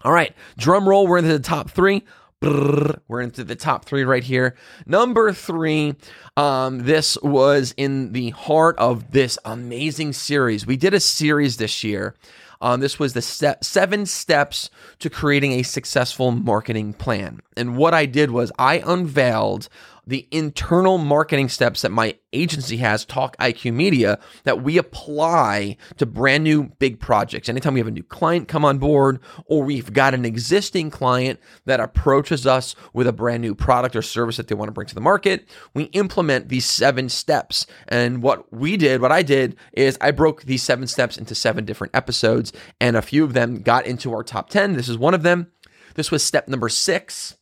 All 0.04 0.14
right, 0.14 0.34
drum 0.58 0.88
roll. 0.88 1.08
We're 1.08 1.18
into 1.18 1.34
the 1.34 1.40
top 1.40 1.70
three. 1.70 2.04
We're 2.42 3.20
into 3.20 3.44
the 3.44 3.58
top 3.58 3.84
three 3.84 4.06
right 4.06 4.24
here. 4.24 4.56
Number 4.86 5.34
three, 5.34 5.96
um, 6.38 6.86
this 6.86 7.18
was 7.22 7.74
in 7.76 8.14
the 8.14 8.30
heart 8.30 8.78
of 8.78 9.12
this 9.12 9.38
amazing 9.44 10.14
series. 10.14 10.66
We 10.66 10.78
did 10.78 10.94
a 10.94 11.02
series 11.02 11.58
this 11.58 11.84
year. 11.84 12.16
Um, 12.62 12.80
this 12.80 12.98
was 12.98 13.12
the 13.12 13.22
step, 13.22 13.66
seven 13.66 14.06
steps 14.06 14.70
to 15.00 15.10
creating 15.10 15.52
a 15.54 15.64
successful 15.64 16.32
marketing 16.32 16.94
plan. 16.94 17.42
And 17.58 17.76
what 17.76 17.94
I 17.94 18.06
did 18.06 18.32
was 18.32 18.54
I 18.58 18.82
unveiled 18.86 19.68
the 20.10 20.28
internal 20.32 20.98
marketing 20.98 21.48
steps 21.50 21.84
that 21.84 21.92
my 21.92 22.16
agency 22.34 22.78
has, 22.78 23.06
Talk 23.06 23.38
IQ 23.38 23.74
Media, 23.74 24.18
that 24.44 24.64
we 24.64 24.80
apply 24.80 25.78
to 25.98 26.06
brand 26.08 26.44
new 26.44 26.64
big 26.80 27.00
projects. 27.00 27.48
Anytime 27.48 27.76
we 27.76 27.80
have 27.80 27.88
a 27.88 27.92
new 27.92 28.04
client 28.04 28.48
come 28.48 28.66
on 28.66 28.80
board, 28.80 29.20
or 29.46 29.64
we've 29.64 29.94
got 29.94 30.16
an 30.16 30.26
existing 30.26 30.90
client 30.90 31.40
that 31.66 31.80
approaches 31.80 32.48
us 32.48 32.76
with 32.92 33.06
a 33.06 33.14
brand 33.14 33.44
new 33.44 33.54
product 33.54 33.96
or 33.96 34.02
service 34.02 34.38
that 34.38 34.48
they 34.48 34.56
want 34.56 34.70
to 34.70 34.74
bring 34.74 34.88
to 34.88 34.96
the 34.96 35.02
market, 35.02 35.48
we 35.76 35.84
implement 35.86 36.50
these 36.50 36.66
seven 36.66 37.08
steps. 37.08 37.68
And 37.88 38.24
what 38.24 38.52
we 38.52 38.78
did, 38.78 39.02
what 39.02 39.12
I 39.12 39.22
did, 39.22 39.56
is 39.74 39.96
I 40.02 40.10
broke 40.10 40.42
these 40.42 40.64
seven 40.64 40.88
steps 40.88 41.18
into 41.18 41.36
seven 41.36 41.66
different 41.66 41.96
episodes, 41.96 42.52
and 42.82 42.98
a 42.98 43.04
few 43.04 43.24
of 43.24 43.34
them 43.34 43.62
got 43.62 43.86
into 43.86 44.12
our 44.12 44.24
top 44.24 44.50
10. 44.50 44.74
This 44.74 44.90
is 44.90 44.98
one 44.98 45.14
of 45.14 45.22
them. 45.22 45.52
This 45.94 46.10
was 46.10 46.24
step 46.24 46.48
number 46.48 46.70
six 46.70 47.36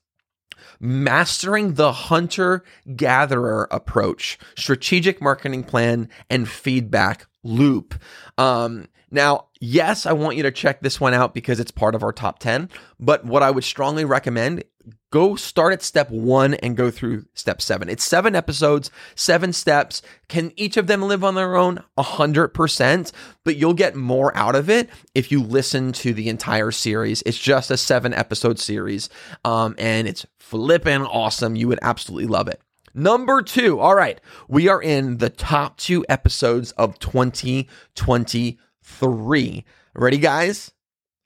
mastering 0.80 1.74
the 1.76 1.92
hunter 1.92 2.64
gatherer 2.96 3.68
approach, 3.72 4.38
strategic 4.56 5.22
marketing 5.22 5.64
plan, 5.64 6.10
and 6.30 6.48
feedback 6.48 7.28
loop. 7.44 7.96
Um, 8.38 8.88
now, 9.10 9.48
yes, 9.60 10.06
I 10.06 10.14
want 10.14 10.38
you 10.38 10.44
to 10.44 10.52
check 10.52 10.82
this 10.82 11.00
one 11.00 11.14
out 11.14 11.34
because 11.34 11.60
it's 11.60 11.72
part 11.72 11.96
of 11.96 12.04
our 12.04 12.12
top 12.12 12.40
10. 12.40 12.70
But 13.00 13.26
what 13.26 13.44
I 13.44 13.52
would 13.52 13.64
strongly 13.64 14.06
recommend 14.06 14.64
go 15.12 15.36
start 15.36 15.74
at 15.74 15.82
step 15.82 16.10
one 16.10 16.54
and 16.56 16.78
go 16.78 16.92
through 16.92 17.26
step 17.34 17.62
seven. 17.62 17.90
It's 17.90 18.04
seven 18.04 18.36
episodes, 18.36 18.92
seven 19.16 19.54
steps. 19.54 20.02
Can 20.28 20.52
each 20.56 20.78
of 20.78 20.88
them 20.88 21.04
live 21.04 21.24
on 21.24 21.36
their 21.36 21.56
own? 21.56 21.84
A 21.98 22.04
hundred 22.04 22.50
percent, 22.50 23.14
but 23.44 23.56
you'll 23.56 23.74
get 23.74 23.96
more 23.96 24.36
out 24.36 24.56
of 24.56 24.70
it 24.70 24.90
if 25.16 25.32
you 25.32 25.42
listen 25.42 25.94
to 25.94 26.14
the 26.14 26.30
entire 26.30 26.72
series. 26.72 27.24
It's 27.26 27.40
just 27.40 27.72
a 27.72 27.78
seven 27.78 28.14
episode 28.14 28.60
series. 28.60 29.10
Um, 29.46 29.76
and 29.78 30.08
it's 30.08 30.26
flipping 30.38 31.04
awesome. 31.04 31.56
You 31.56 31.70
would 31.70 31.80
absolutely 31.82 32.28
love 32.28 32.48
it. 32.48 32.62
Number 32.94 33.42
two. 33.42 33.80
All 33.80 33.96
right. 33.96 34.22
We 34.48 34.70
are 34.70 34.82
in 34.82 35.18
the 35.18 35.30
top 35.30 35.78
two 35.78 36.06
episodes 36.10 36.72
of 36.74 37.00
2023. 37.00 39.66
Ready, 39.94 40.18
guys? 40.18 40.72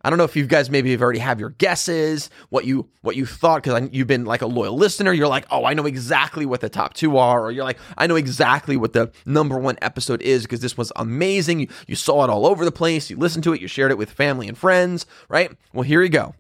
I 0.04 0.10
don't 0.10 0.18
know 0.18 0.24
if 0.24 0.36
you 0.36 0.46
guys 0.46 0.70
maybe 0.70 0.92
have 0.92 1.02
already 1.02 1.20
have 1.20 1.40
your 1.40 1.52
guesses, 1.52 2.30
what 2.50 2.66
you 2.66 2.90
what 3.02 3.16
you 3.16 3.26
thought 3.26 3.64
because 3.64 3.90
you've 3.92 4.08
been 4.08 4.26
like 4.26 4.42
a 4.42 4.48
loyal 4.48 4.76
listener. 4.76 5.14
You're 5.14 5.28
like, 5.28 5.46
oh, 5.52 5.66
I 5.66 5.74
know 5.74 5.86
exactly 5.86 6.46
what 6.46 6.62
the 6.62 6.70
top 6.70 6.94
two 6.94 7.18
are, 7.18 7.46
or 7.46 7.52
you're 7.52 7.64
like, 7.64 7.80
I 7.98 8.08
know 8.08 8.16
exactly 8.16 8.78
what 8.78 8.94
the 8.94 9.12
number 9.26 9.58
one 9.58 9.78
episode 9.82 10.22
is 10.22 10.44
because 10.44 10.62
this 10.62 10.78
was 10.78 10.92
amazing. 10.96 11.62
You, 11.62 11.68
you 11.88 11.96
saw 11.96 12.24
it 12.24 12.30
all 12.30 12.48
over 12.48 12.66
the 12.66 12.72
place. 12.72 13.10
You 13.10 13.18
listened 13.18 13.44
to 13.44 13.54
it. 13.54 13.62
You 13.62 13.68
shared 13.68 13.92
it 13.92 13.98
with 13.98 14.10
family 14.10 14.48
and 14.48 14.58
friends, 14.58 15.06
right? 15.30 15.52
Well, 15.74 15.84
here 15.84 16.02
you 16.02 16.10
go. 16.10 16.36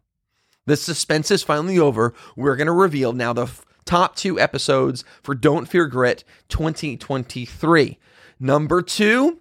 The 0.65 0.77
suspense 0.77 1.30
is 1.32 1.44
finally 1.44 1.77
over. 1.77 2.13
We're 2.36 2.56
gonna 2.56 2.74
reveal 2.74 3.13
now 3.13 3.34
the 3.34 3.44
f- 3.44 3.65
top 3.86 4.15
two 4.15 4.39
episodes 4.39 5.03
for 5.22 5.36
Don't 5.36 5.68
Fear 5.68 5.88
Grit 5.88 6.24
2023. 6.50 8.00
Number 8.39 8.82
two 8.82 9.39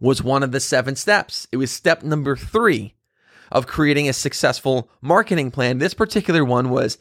was 0.00 0.22
one 0.22 0.42
of 0.42 0.52
the 0.52 0.60
seven 0.60 0.96
steps. 0.96 1.46
It 1.52 1.56
was 1.56 1.70
step 1.70 2.02
number 2.02 2.36
three 2.36 2.94
of 3.50 3.66
creating 3.66 4.08
a 4.08 4.12
successful 4.12 4.90
marketing 5.00 5.50
plan. 5.50 5.78
This 5.78 5.94
particular 5.94 6.44
one 6.44 6.70
was 6.70 6.98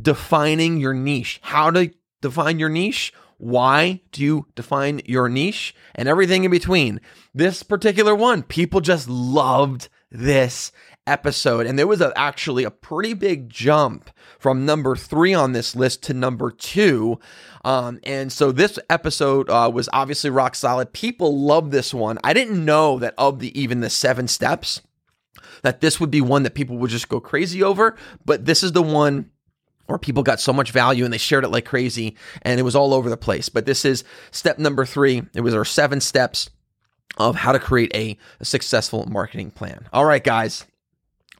defining 0.00 0.78
your 0.78 0.94
niche. 0.94 1.40
How 1.42 1.70
to 1.70 1.90
define 2.20 2.58
your 2.58 2.68
niche? 2.68 3.12
Why 3.38 4.00
do 4.10 4.22
you 4.22 4.46
define 4.54 5.00
your 5.04 5.28
niche? 5.28 5.74
And 5.94 6.08
everything 6.08 6.44
in 6.44 6.50
between. 6.50 7.00
This 7.34 7.62
particular 7.62 8.14
one, 8.14 8.42
people 8.42 8.80
just 8.80 9.08
loved 9.08 9.88
this 10.10 10.72
episode. 11.06 11.66
And 11.66 11.78
there 11.78 11.86
was 11.86 12.00
a, 12.00 12.12
actually 12.16 12.64
a 12.64 12.70
pretty 12.70 13.14
big 13.14 13.48
jump 13.48 14.10
from 14.38 14.66
number 14.66 14.94
three 14.94 15.34
on 15.34 15.52
this 15.52 15.74
list 15.74 16.02
to 16.04 16.14
number 16.14 16.50
two. 16.50 17.18
Um, 17.64 17.98
and 18.04 18.32
so 18.32 18.52
this 18.52 18.78
episode 18.90 19.48
uh, 19.50 19.70
was 19.72 19.88
obviously 19.92 20.30
rock 20.30 20.54
solid. 20.54 20.92
People 20.92 21.40
love 21.40 21.70
this 21.70 21.94
one. 21.94 22.18
I 22.22 22.34
didn't 22.34 22.64
know 22.64 22.98
that 22.98 23.14
of 23.16 23.38
the 23.38 23.58
even 23.58 23.80
the 23.80 23.90
seven 23.90 24.28
steps 24.28 24.82
that 25.62 25.80
this 25.80 26.00
would 26.00 26.10
be 26.10 26.20
one 26.20 26.42
that 26.42 26.54
people 26.54 26.78
would 26.78 26.90
just 26.90 27.08
go 27.08 27.20
crazy 27.20 27.62
over, 27.62 27.96
but 28.24 28.44
this 28.44 28.62
is 28.62 28.72
the 28.72 28.82
one 28.82 29.30
where 29.86 29.98
people 29.98 30.22
got 30.22 30.40
so 30.40 30.52
much 30.52 30.70
value 30.70 31.04
and 31.04 31.12
they 31.12 31.18
shared 31.18 31.44
it 31.44 31.48
like 31.48 31.64
crazy 31.64 32.14
and 32.42 32.60
it 32.60 32.62
was 32.62 32.76
all 32.76 32.92
over 32.92 33.08
the 33.08 33.16
place. 33.16 33.48
But 33.48 33.66
this 33.66 33.84
is 33.84 34.04
step 34.30 34.58
number 34.58 34.84
three. 34.84 35.22
It 35.34 35.40
was 35.40 35.54
our 35.54 35.64
seven 35.64 36.00
steps 36.00 36.50
of 37.16 37.36
how 37.36 37.52
to 37.52 37.58
create 37.58 37.90
a, 37.94 38.16
a 38.38 38.44
successful 38.44 39.06
marketing 39.06 39.50
plan. 39.50 39.88
All 39.92 40.04
right, 40.04 40.22
guys. 40.22 40.66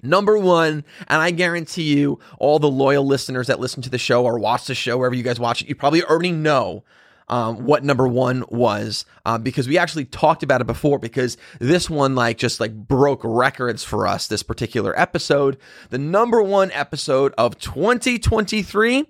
Number 0.03 0.39
one, 0.39 0.85
and 1.09 1.21
I 1.21 1.31
guarantee 1.31 1.95
you, 1.95 2.21
all 2.39 2.59
the 2.59 2.71
loyal 2.71 3.05
listeners 3.05 3.49
that 3.49 3.61
listen 3.61 3.83
to 3.83 3.91
the 3.91 3.99
show 3.99 4.25
or 4.25 4.39
watch 4.39 4.67
the 4.67 4.75
show, 4.75 4.97
wherever 4.97 5.15
you 5.15 5.25
guys 5.25 5.41
watch 5.41 5.61
it, 5.61 5.69
you 5.69 5.75
probably 5.75 6.05
already 6.05 6.33
know 6.33 6.85
um, 7.29 7.65
what 7.65 7.85
number 7.85 8.09
one 8.09 8.45
was 8.49 9.05
uh, 9.27 9.39
because 9.39 9.69
we 9.69 9.79
actually 9.79 10.05
talked 10.05 10.43
about 10.43 10.61
it 10.61 10.67
before 10.67 10.99
because 10.99 11.37
this 11.59 11.91
one 11.91 12.15
like 12.15 12.39
just 12.39 12.61
like 12.61 12.75
broke 12.75 13.21
records 13.23 13.85
for 13.85 14.07
us 14.07 14.27
this 14.27 14.43
particular 14.43 14.99
episode. 14.99 15.59
The 15.91 15.99
number 15.99 16.43
one 16.43 16.71
episode 16.73 17.35
of 17.37 17.59
2023 17.59 19.07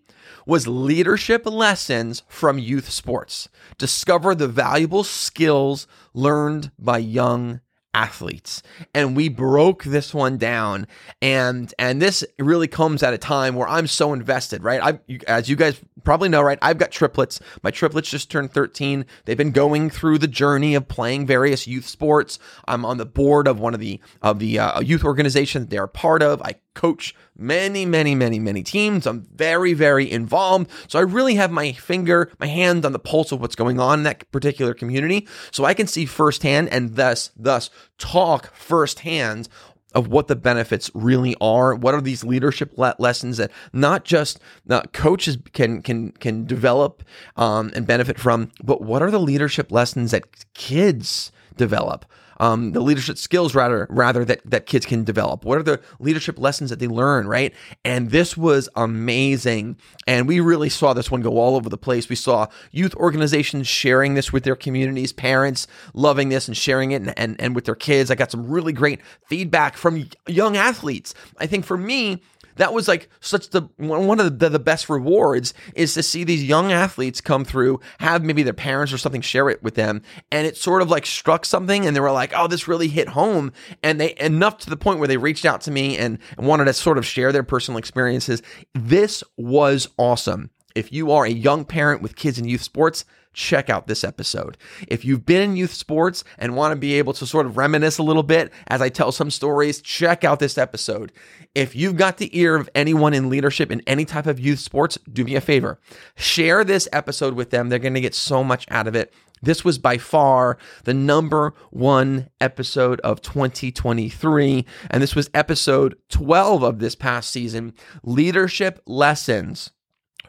was 0.46 0.66
leadership 0.66 1.44
lessons 1.44 2.22
from 2.26 2.58
youth 2.58 2.90
sports. 2.90 3.48
Discover 3.76 4.34
the 4.34 4.48
valuable 4.48 5.04
skills 5.04 5.86
learned 6.14 6.70
by 6.78 6.98
young 6.98 7.60
athletes. 7.94 8.62
And 8.94 9.16
we 9.16 9.28
broke 9.28 9.84
this 9.84 10.12
one 10.12 10.36
down. 10.36 10.86
And 11.22 11.72
and 11.78 12.00
this 12.00 12.24
really 12.38 12.68
comes 12.68 13.02
at 13.02 13.14
a 13.14 13.18
time 13.18 13.54
where 13.54 13.68
i'm 13.68 13.86
so 13.86 14.12
invested 14.12 14.62
right? 14.62 14.80
I 14.82 15.16
as 15.26 15.48
you 15.48 15.56
guys 15.56 15.80
probably 16.04 16.28
know 16.28 16.42
right? 16.42 16.58
I've 16.62 16.78
got 16.78 16.90
triplets. 16.90 17.40
My 17.62 17.70
triplets 17.70 18.10
just 18.10 18.30
turned 18.30 18.52
13 18.52 19.06
they've 19.24 19.36
been 19.36 19.52
going 19.52 19.90
through 19.90 20.18
the 20.18 20.28
journey 20.28 20.74
of 20.74 20.88
playing 20.88 21.26
various 21.26 21.66
youth 21.66 21.86
sports. 21.86 22.38
I'm 22.66 22.84
on 22.84 22.98
the 22.98 23.06
board 23.06 23.48
of 23.48 23.58
one 23.58 23.74
of 23.74 23.80
the 23.80 24.00
of 24.22 24.38
the 24.38 24.58
uh, 24.58 24.80
youth 24.80 25.04
organizations 25.04 25.68
they're 25.68 25.86
part 25.86 26.22
of. 26.22 26.42
I 26.42 26.54
coach 26.78 27.12
many, 27.36 27.84
many, 27.84 28.14
many, 28.14 28.38
many 28.38 28.62
teams. 28.62 29.04
I'm 29.04 29.26
very, 29.34 29.74
very 29.74 30.08
involved. 30.08 30.70
So 30.86 31.00
I 31.00 31.02
really 31.02 31.34
have 31.34 31.50
my 31.50 31.72
finger, 31.72 32.30
my 32.38 32.46
hand 32.46 32.84
on 32.84 32.92
the 32.92 33.00
pulse 33.00 33.32
of 33.32 33.40
what's 33.40 33.56
going 33.56 33.80
on 33.80 34.00
in 34.00 34.02
that 34.04 34.30
particular 34.30 34.74
community. 34.74 35.26
So 35.50 35.64
I 35.64 35.74
can 35.74 35.88
see 35.88 36.06
firsthand 36.06 36.68
and 36.68 36.94
thus, 36.94 37.32
thus 37.36 37.70
talk 37.98 38.54
firsthand 38.54 39.48
of 39.92 40.06
what 40.06 40.28
the 40.28 40.36
benefits 40.36 40.88
really 40.94 41.34
are. 41.40 41.74
What 41.74 41.94
are 41.94 42.00
these 42.00 42.22
leadership 42.22 42.78
le- 42.78 42.94
lessons 43.00 43.38
that 43.38 43.50
not 43.72 44.04
just 44.04 44.38
uh, 44.70 44.82
coaches 44.92 45.38
can 45.52 45.82
can 45.82 46.12
can 46.12 46.44
develop 46.44 47.02
um, 47.36 47.72
and 47.74 47.86
benefit 47.86 48.20
from, 48.20 48.52
but 48.62 48.82
what 48.82 49.02
are 49.02 49.10
the 49.10 49.18
leadership 49.18 49.72
lessons 49.72 50.10
that 50.10 50.24
kids 50.54 51.32
develop? 51.58 52.06
um, 52.40 52.72
the 52.72 52.80
leadership 52.80 53.18
skills 53.18 53.54
rather 53.54 53.86
rather 53.90 54.24
that 54.24 54.40
that 54.44 54.66
kids 54.66 54.86
can 54.86 55.04
develop? 55.04 55.44
What 55.44 55.58
are 55.58 55.62
the 55.62 55.80
leadership 55.98 56.38
lessons 56.38 56.70
that 56.70 56.78
they 56.78 56.86
learn? 56.86 57.26
Right, 57.26 57.54
and 57.84 58.10
this 58.10 58.36
was 58.36 58.68
amazing, 58.76 59.76
and 60.06 60.28
we 60.28 60.40
really 60.40 60.68
saw 60.68 60.92
this 60.92 61.10
one 61.10 61.20
go 61.20 61.38
all 61.38 61.56
over 61.56 61.68
the 61.68 61.78
place. 61.78 62.08
We 62.08 62.16
saw 62.16 62.46
youth 62.70 62.94
organizations 62.94 63.66
sharing 63.66 64.14
this 64.14 64.32
with 64.32 64.44
their 64.44 64.56
communities, 64.56 65.12
parents 65.12 65.66
loving 65.94 66.28
this 66.28 66.48
and 66.48 66.56
sharing 66.56 66.92
it, 66.92 67.02
and 67.02 67.18
and, 67.18 67.40
and 67.40 67.54
with 67.54 67.64
their 67.64 67.74
kids. 67.74 68.10
I 68.10 68.14
got 68.14 68.30
some 68.30 68.48
really 68.48 68.72
great 68.72 69.00
feedback 69.26 69.76
from 69.76 70.08
young 70.26 70.56
athletes. 70.56 71.14
I 71.38 71.46
think 71.46 71.64
for 71.64 71.76
me 71.76 72.22
that 72.58 72.72
was 72.72 72.86
like 72.86 73.08
such 73.20 73.50
the 73.50 73.62
one 73.76 74.20
of 74.20 74.38
the, 74.38 74.50
the 74.50 74.58
best 74.58 74.88
rewards 74.88 75.54
is 75.74 75.94
to 75.94 76.02
see 76.02 76.24
these 76.24 76.44
young 76.44 76.70
athletes 76.70 77.20
come 77.20 77.44
through, 77.44 77.80
have 77.98 78.22
maybe 78.22 78.42
their 78.42 78.52
parents 78.52 78.92
or 78.92 78.98
something 78.98 79.20
share 79.20 79.48
it 79.48 79.62
with 79.62 79.74
them, 79.74 80.02
and 80.30 80.46
it 80.46 80.56
sort 80.56 80.82
of 80.82 80.90
like 80.90 81.06
struck 81.06 81.44
something, 81.44 81.86
and 81.86 81.96
they 81.96 82.00
were 82.00 82.12
like, 82.12 82.32
"Oh, 82.36 82.46
this 82.46 82.68
really 82.68 82.88
hit 82.88 83.08
home," 83.08 83.52
and 83.82 84.00
they 84.00 84.14
enough 84.20 84.58
to 84.58 84.70
the 84.70 84.76
point 84.76 84.98
where 84.98 85.08
they 85.08 85.16
reached 85.16 85.44
out 85.44 85.62
to 85.62 85.70
me 85.70 85.96
and, 85.96 86.18
and 86.36 86.46
wanted 86.46 86.66
to 86.66 86.72
sort 86.74 86.98
of 86.98 87.06
share 87.06 87.32
their 87.32 87.42
personal 87.42 87.78
experiences. 87.78 88.42
This 88.74 89.24
was 89.36 89.88
awesome. 89.96 90.50
If 90.78 90.92
you 90.92 91.10
are 91.10 91.24
a 91.24 91.30
young 91.30 91.64
parent 91.64 92.02
with 92.02 92.14
kids 92.14 92.38
in 92.38 92.44
youth 92.46 92.62
sports, 92.62 93.04
check 93.32 93.68
out 93.68 93.88
this 93.88 94.04
episode. 94.04 94.56
If 94.86 95.04
you've 95.04 95.26
been 95.26 95.42
in 95.42 95.56
youth 95.56 95.72
sports 95.72 96.22
and 96.38 96.54
want 96.54 96.70
to 96.70 96.76
be 96.76 96.94
able 96.94 97.12
to 97.14 97.26
sort 97.26 97.46
of 97.46 97.56
reminisce 97.56 97.98
a 97.98 98.04
little 98.04 98.22
bit 98.22 98.52
as 98.68 98.80
I 98.80 98.88
tell 98.88 99.10
some 99.10 99.32
stories, 99.32 99.82
check 99.82 100.22
out 100.22 100.38
this 100.38 100.56
episode. 100.56 101.10
If 101.56 101.74
you've 101.74 101.96
got 101.96 102.18
the 102.18 102.38
ear 102.38 102.54
of 102.54 102.70
anyone 102.76 103.12
in 103.12 103.28
leadership 103.28 103.72
in 103.72 103.82
any 103.88 104.04
type 104.04 104.26
of 104.26 104.38
youth 104.38 104.60
sports, 104.60 104.96
do 105.12 105.24
me 105.24 105.34
a 105.34 105.40
favor. 105.40 105.80
Share 106.14 106.62
this 106.62 106.88
episode 106.92 107.34
with 107.34 107.50
them. 107.50 107.70
They're 107.70 107.80
going 107.80 107.94
to 107.94 108.00
get 108.00 108.14
so 108.14 108.44
much 108.44 108.64
out 108.70 108.86
of 108.86 108.94
it. 108.94 109.12
This 109.42 109.64
was 109.64 109.78
by 109.78 109.98
far 109.98 110.58
the 110.84 110.94
number 110.94 111.54
one 111.70 112.28
episode 112.40 113.00
of 113.00 113.20
2023. 113.20 114.64
And 114.90 115.02
this 115.02 115.16
was 115.16 115.28
episode 115.34 115.96
12 116.10 116.62
of 116.62 116.78
this 116.78 116.94
past 116.94 117.32
season 117.32 117.74
Leadership 118.04 118.80
Lessons 118.86 119.72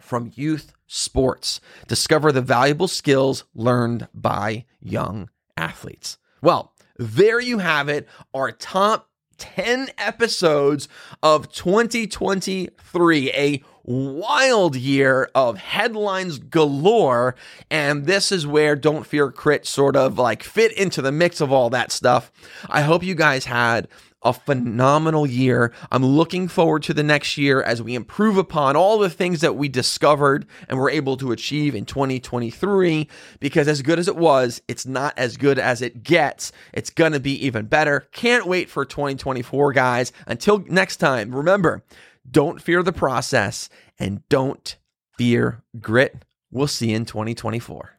from 0.09 0.31
Youth 0.33 0.73
Sports. 0.87 1.61
Discover 1.87 2.31
the 2.31 2.41
valuable 2.41 2.87
skills 2.87 3.43
learned 3.53 4.07
by 4.11 4.65
young 4.81 5.29
athletes. 5.55 6.17
Well, 6.41 6.73
there 6.97 7.39
you 7.39 7.59
have 7.59 7.87
it, 7.89 8.09
our 8.33 8.51
top 8.51 9.09
10 9.37 9.89
episodes 9.99 10.89
of 11.21 11.51
2023, 11.51 13.31
a 13.31 13.63
wild 13.83 14.75
year 14.75 15.29
of 15.33 15.57
headlines 15.57 16.39
galore. 16.39 17.35
And 17.69 18.05
this 18.05 18.31
is 18.31 18.47
where 18.47 18.75
Don't 18.75 19.05
Fear 19.05 19.29
Grit 19.29 19.65
sort 19.67 19.95
of 19.95 20.17
like 20.17 20.43
fit 20.43 20.71
into 20.73 21.03
the 21.03 21.11
mix 21.11 21.39
of 21.39 21.51
all 21.51 21.69
that 21.69 21.91
stuff. 21.91 22.31
I 22.67 22.81
hope 22.81 23.03
you 23.03 23.15
guys 23.15 23.45
had 23.45 23.87
a 24.21 24.33
phenomenal 24.33 25.25
year. 25.25 25.73
I'm 25.91 26.05
looking 26.05 26.47
forward 26.47 26.83
to 26.83 26.93
the 26.93 27.03
next 27.03 27.37
year 27.37 27.61
as 27.61 27.81
we 27.81 27.95
improve 27.95 28.37
upon 28.37 28.75
all 28.75 28.97
the 28.97 29.09
things 29.09 29.41
that 29.41 29.55
we 29.55 29.69
discovered 29.69 30.45
and 30.67 30.77
were 30.77 30.89
able 30.89 31.17
to 31.17 31.31
achieve 31.31 31.75
in 31.75 31.85
2023. 31.85 33.07
Because 33.39 33.67
as 33.67 33.81
good 33.81 33.99
as 33.99 34.07
it 34.07 34.17
was, 34.17 34.61
it's 34.67 34.85
not 34.85 35.13
as 35.17 35.37
good 35.37 35.57
as 35.57 35.81
it 35.81 36.03
gets. 36.03 36.51
It's 36.73 36.89
going 36.89 37.13
to 37.13 37.19
be 37.19 37.45
even 37.45 37.65
better. 37.65 38.07
Can't 38.11 38.45
wait 38.45 38.69
for 38.69 38.85
2024, 38.85 39.73
guys. 39.73 40.11
Until 40.27 40.63
next 40.67 40.97
time, 40.97 41.33
remember, 41.33 41.83
don't 42.29 42.61
fear 42.61 42.83
the 42.83 42.93
process 42.93 43.69
and 43.97 44.27
don't 44.29 44.77
fear 45.17 45.63
grit. 45.79 46.25
We'll 46.51 46.67
see 46.67 46.89
you 46.89 46.95
in 46.95 47.05
2024. 47.05 47.98